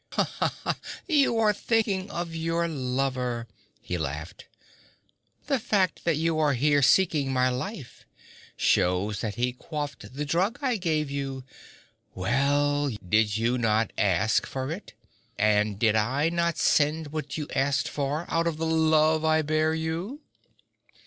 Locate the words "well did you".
12.15-13.59